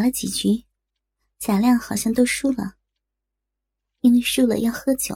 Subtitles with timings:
[0.00, 0.64] 打了几局，
[1.38, 2.76] 贾亮好像都输了。
[4.00, 5.14] 因为输了要喝酒。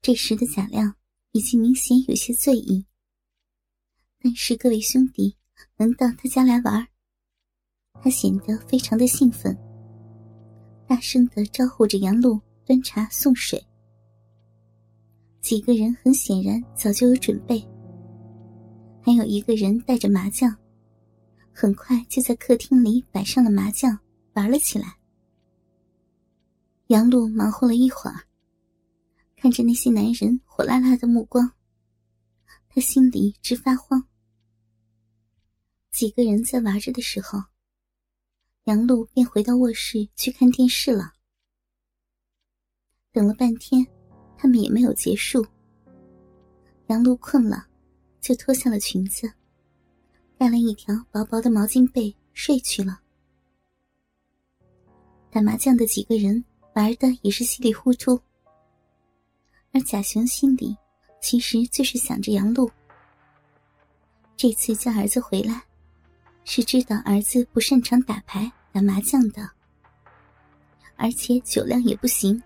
[0.00, 0.94] 这时的贾亮
[1.32, 2.86] 已经明显有些醉意，
[4.20, 5.36] 但是各位兄弟
[5.76, 6.86] 能到他家来玩，
[7.94, 9.58] 他显得非常的兴奋，
[10.86, 13.60] 大声的招呼着杨璐端茶送水。
[15.40, 17.58] 几个人很显然早就有准备，
[19.02, 20.56] 还有一个人带着麻将，
[21.52, 23.98] 很快就在客厅里摆上了麻将，
[24.32, 24.96] 玩了起来。
[26.88, 28.24] 杨璐忙活了一会儿，
[29.36, 31.52] 看着那些男人火辣辣的目光，
[32.68, 34.06] 他心里直发慌。
[35.90, 37.38] 几个人在玩着的时候，
[38.64, 41.12] 杨璐便回到卧室去看电视了。
[43.12, 43.86] 等了半天。
[44.34, 45.46] 他们也没有结束。
[46.88, 47.68] 杨璐困了，
[48.20, 49.32] 就脱下了裙子，
[50.42, 53.00] 盖了一条薄薄的毛巾被睡去了。
[55.30, 56.44] 打麻将的几个人
[56.74, 58.20] 玩的也是稀里糊涂，
[59.70, 60.76] 而贾雄心里
[61.20, 62.68] 其实就是想着杨璐。
[64.36, 65.62] 这次叫儿子回来，
[66.42, 69.48] 是知道儿子不擅长打牌、打麻将的，
[70.96, 72.42] 而且酒量也不行，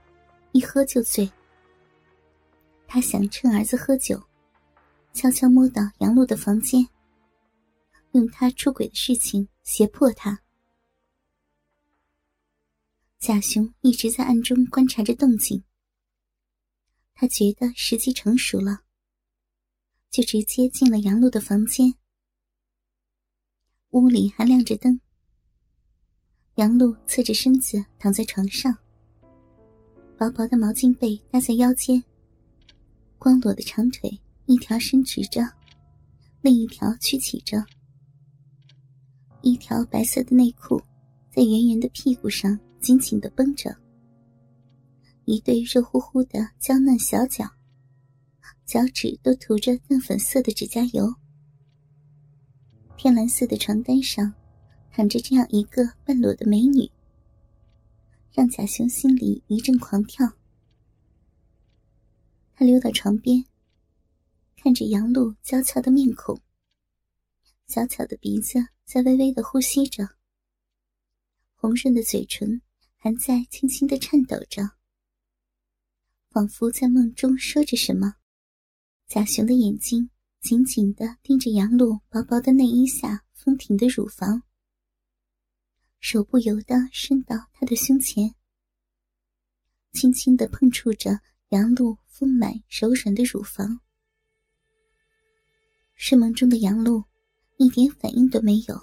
[0.52, 1.32] 一喝就醉。
[2.86, 4.22] 他想趁儿子喝酒，
[5.14, 6.86] 悄悄摸到杨璐的房间，
[8.16, 10.42] 用他出轨的事情胁迫他。
[13.18, 15.62] 贾雄一直在暗中观察着动静，
[17.14, 18.80] 他觉得时机成熟了，
[20.10, 21.92] 就直接进了杨璐的房间。
[23.90, 24.98] 屋里还亮着灯，
[26.54, 28.78] 杨璐侧着身子躺在床上，
[30.16, 32.02] 薄薄的毛巾被搭在腰间。
[33.18, 35.42] 光裸的长腿，一条伸直着，
[36.40, 37.62] 另一条曲起着。
[39.46, 40.82] 一条白色的内裤
[41.30, 43.72] 在圆圆的屁股上紧紧的绷着。
[45.24, 47.48] 一对热乎乎的娇嫩小脚，
[48.64, 51.14] 脚趾都涂着淡粉色的指甲油。
[52.96, 54.34] 天蓝色的床单上，
[54.90, 56.90] 躺着这样一个半裸的美女，
[58.32, 60.28] 让贾雄心里一阵狂跳。
[62.56, 63.44] 他溜到床边，
[64.56, 66.40] 看着杨露娇俏的面孔，
[67.68, 70.08] 小巧的鼻子在微微的呼吸着，
[71.56, 72.62] 红润的嘴唇
[72.94, 74.62] 还在轻轻的颤抖着，
[76.30, 78.14] 仿佛在梦中说着什么。
[79.08, 80.08] 贾雄的眼睛
[80.40, 84.44] 紧紧的盯着杨璐薄薄的内衣下丰挺的乳房，
[85.98, 88.36] 手不由得伸到她的胸前，
[89.92, 91.98] 轻轻的碰触着杨璐。
[92.16, 93.78] 丰满柔软的乳房，
[95.94, 97.04] 睡梦中的杨璐
[97.56, 98.80] 一点反应都没有。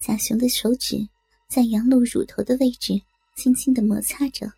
[0.00, 0.96] 贾雄的手指
[1.48, 3.00] 在杨露乳头的位置
[3.36, 4.50] 轻轻的摩擦着，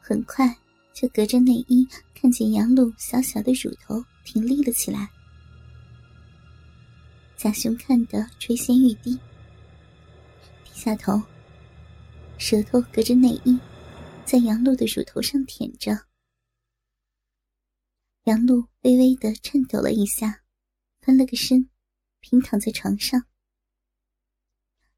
[0.00, 0.56] 很快
[0.94, 5.10] 就隔着内衣看见杨露小小的乳头挺立了起来。
[7.36, 9.14] 贾雄看得垂涎欲滴，
[10.64, 11.22] 低下头，
[12.38, 13.58] 舌头隔着内衣。
[14.24, 15.96] 在杨露的乳头上舔着，
[18.24, 20.42] 杨露微微的颤抖了一下，
[21.06, 21.70] 翻了个身，
[22.18, 23.26] 平躺在床上。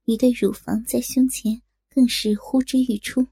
[0.07, 1.61] 一对乳房在胸前
[1.91, 3.27] 更是呼之欲出，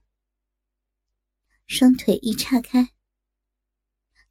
[1.66, 2.90] 双腿一岔开，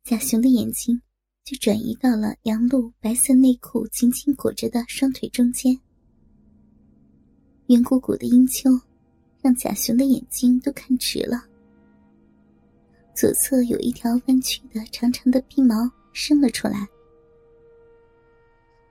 [0.04, 1.02] 贾雄的眼睛
[1.44, 5.76] 就转移到了杨露白色内裤紧紧裹着的双腿中间，
[7.66, 8.70] 圆鼓鼓的阴丘
[9.42, 11.44] 让贾雄的眼睛都看直了。
[13.16, 16.88] 左侧有一条弯曲的长长的鼻毛伸了出来。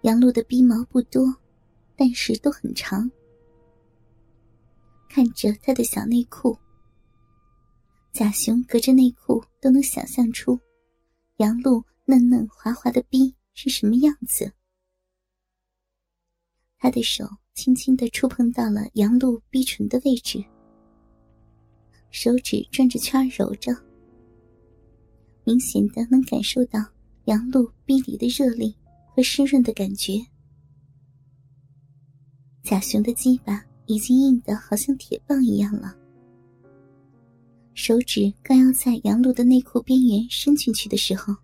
[0.05, 1.35] 杨璐的鼻毛不多，
[1.97, 3.11] 但是都很长。
[5.09, 6.55] 看着她的小内裤，
[8.13, 10.61] 贾雄隔着内裤都能想象出
[11.39, 14.53] 杨璐嫩嫩滑滑的逼是什么样子。
[16.77, 17.25] 他的手
[17.55, 20.45] 轻轻的触碰到了杨璐逼唇的位置，
[22.11, 23.75] 手指转着圈揉着。
[25.45, 26.79] 明显的能感受到
[27.25, 28.77] 杨璐逼里的热力
[29.15, 30.15] 和湿润的感觉。
[32.63, 35.95] 贾雄的鸡巴已经硬得好像铁棒一样了，
[37.75, 41.37] 手指刚要在杨璐的内裤边缘伸进去的时候，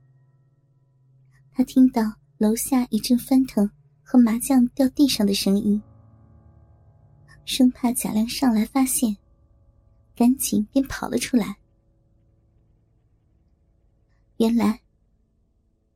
[1.53, 2.03] 他听到
[2.39, 3.71] 楼下一阵翻腾
[4.03, 5.81] 和麻将掉地上的声音，
[7.45, 9.17] 生怕贾亮上来发现，
[10.17, 11.59] 赶紧便跑了出来。
[14.39, 14.81] 原来，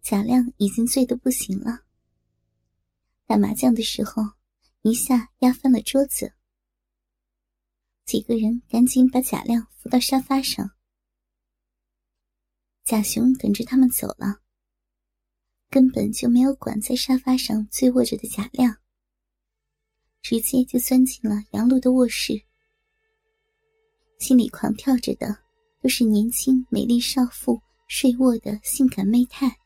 [0.05, 1.81] 贾亮已经醉得不行了。
[3.25, 4.23] 打麻将的时候，
[4.83, 6.35] 一下压翻了桌子。
[8.05, 10.73] 几个人赶紧把贾亮扶到沙发上。
[12.85, 14.43] 贾雄等着他们走了，
[15.71, 18.77] 根本就没有管在沙发上醉卧着的贾亮，
[20.21, 22.45] 直接就钻进了杨璐的卧室。
[24.19, 25.35] 心里狂跳着的
[25.81, 27.59] 都是年轻美丽少妇
[27.89, 29.59] 睡卧的性感媚态。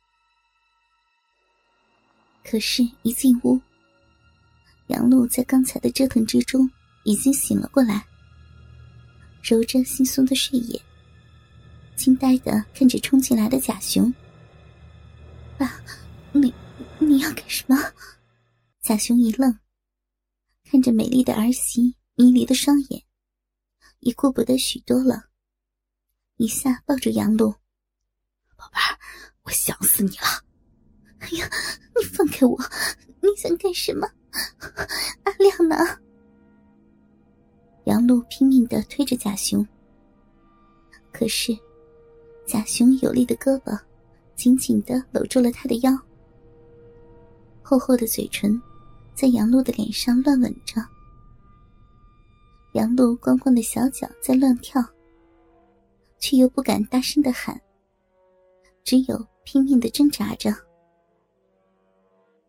[2.50, 3.60] 可是，一进屋，
[4.86, 6.66] 杨璐在刚才的折腾之中
[7.04, 8.06] 已经醒了过来，
[9.42, 10.82] 揉着惺忪的睡眼，
[11.94, 14.10] 惊呆的看着冲进来的贾雄。
[15.58, 15.78] 爸，
[16.32, 16.54] 你
[16.98, 17.76] 你要干什么？
[18.80, 19.58] 贾雄一愣，
[20.64, 23.02] 看着美丽的儿媳迷离的双眼，
[24.00, 25.26] 也顾不得许多了，
[26.38, 27.54] 一下抱住杨璐
[28.56, 28.98] ：“宝贝儿，
[29.42, 30.44] 我想死你了。”
[31.20, 31.50] 哎呀，
[31.96, 32.56] 你放开我！
[33.20, 34.08] 你想干什么？
[35.24, 35.76] 阿亮呢？
[37.84, 39.66] 杨璐拼命的推着贾雄，
[41.12, 41.56] 可是
[42.46, 43.78] 贾雄有力的胳膊
[44.36, 45.92] 紧紧的搂住了他的腰，
[47.62, 48.60] 厚厚的嘴唇
[49.14, 50.80] 在杨璐的脸上乱吻着。
[52.74, 54.80] 杨璐光光的小脚在乱跳，
[56.20, 57.60] 却又不敢大声的喊，
[58.84, 60.54] 只有拼命的挣扎着。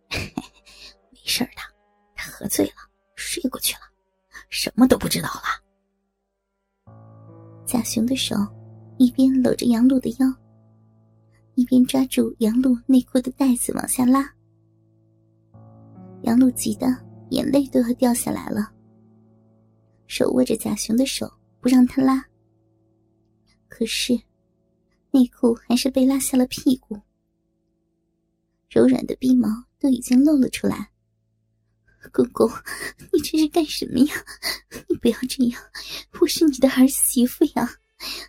[1.11, 1.61] 没事的，
[2.15, 2.73] 他喝醉了，
[3.15, 3.81] 睡过去了，
[4.50, 5.44] 什么都不知道了。
[7.65, 8.35] 贾雄的手
[8.97, 10.27] 一边搂着杨璐的腰，
[11.53, 14.27] 一边抓住杨璐内裤的带子往下拉。
[16.23, 16.88] 杨璐急得
[17.29, 18.73] 眼泪都要掉下来了，
[20.07, 22.25] 手握着贾雄的手不让他拉，
[23.67, 24.19] 可是
[25.11, 27.00] 内裤还是被拉下了屁股，
[28.69, 29.47] 柔软的逼毛。
[29.80, 30.92] 都已经露了出来，
[32.12, 32.50] 公公，
[33.14, 34.14] 你这是干什么呀？
[34.88, 35.62] 你不要这样，
[36.20, 37.78] 我是你的儿媳妇呀！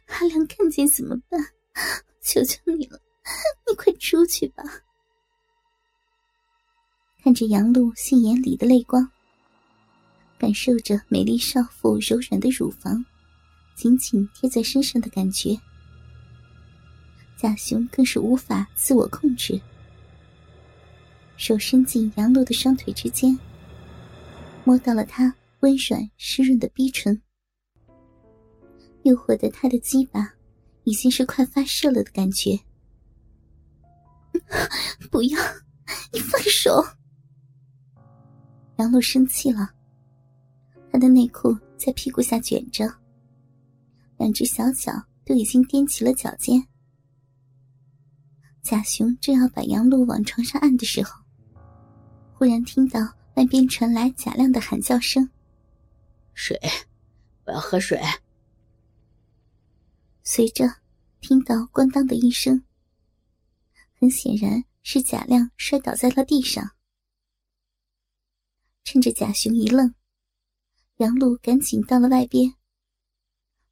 [0.06, 1.40] 阿良看见怎么办？
[2.22, 3.00] 求求你了，
[3.68, 4.62] 你快出去吧！
[7.22, 9.10] 看着杨璐杏眼里的泪光，
[10.38, 13.04] 感受着美丽少妇柔软的乳房
[13.74, 15.58] 紧紧贴在身上的感觉，
[17.36, 19.60] 贾雄更是无法自我控制。
[21.40, 23.36] 手伸进杨璐的双腿之间，
[24.62, 27.18] 摸到了她温软湿润的逼唇，
[29.04, 30.34] 诱惑的他的鸡巴
[30.84, 32.60] 已经是快发射了的感觉。
[35.10, 35.40] 不要，
[36.12, 36.84] 你放手！
[38.76, 39.70] 杨璐生气了，
[40.92, 42.86] 她的内裤在屁股下卷着，
[44.18, 44.92] 两只小脚
[45.24, 46.62] 都已经踮起了脚尖。
[48.62, 51.18] 贾雄正要把杨璐往床上按的时候。
[52.40, 52.98] 忽然听到
[53.36, 55.28] 外边传来贾亮的喊叫声
[56.32, 56.58] ：“水，
[57.44, 58.00] 我要喝水。”
[60.24, 60.64] 随着
[61.20, 62.64] 听到“咣当”的一声，
[63.92, 66.66] 很显然是贾亮摔倒在了地上。
[68.84, 69.94] 趁着贾雄一愣，
[70.96, 72.54] 杨璐赶紧到了外边，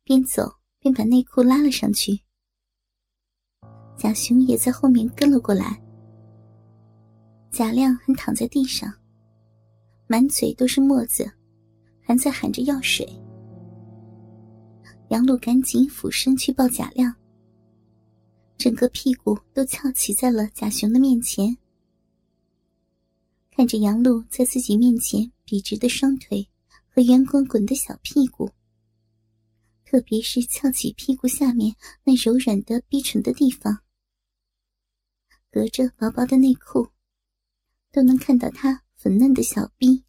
[0.05, 2.21] 边走边把内裤拉了上去。
[3.97, 5.83] 贾雄也在后面跟了过来。
[7.51, 8.93] 贾亮还躺在地上，
[10.07, 11.29] 满嘴都是沫子，
[12.01, 13.09] 还在喊着要水。
[15.09, 17.13] 杨璐赶紧俯身去抱贾亮，
[18.59, 21.57] 整个屁股都翘起在了贾雄的面前，
[23.51, 26.47] 看着杨璐在自己面前笔直的双腿
[26.87, 28.51] 和圆滚滚的小屁股，
[29.85, 33.79] 特别是翘起屁股下面那柔软的逼唇的地方，
[35.51, 36.87] 隔着薄薄的内裤。
[37.91, 40.05] 都能看到他粉嫩的小臂，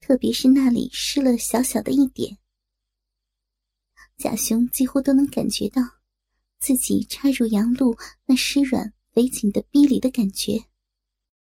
[0.00, 2.38] 特别是那里湿了小小的一点。
[4.16, 5.82] 贾雄几乎都能感觉到
[6.58, 10.71] 自己插入杨璐那湿软肥紧的逼里的感觉。